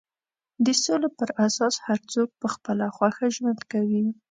د 0.65 0.67
سولې 0.83 1.09
پر 1.17 1.29
اساس 1.45 1.75
هر 1.87 1.99
څوک 2.13 2.29
په 2.41 2.47
خپله 2.53 2.85
خوښه 2.95 3.27
ژوند 3.35 3.59
کوي. 3.71 4.05